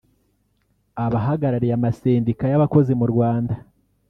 [1.05, 3.53] Abahagarariye amasendika y’abakozi mu Rwanda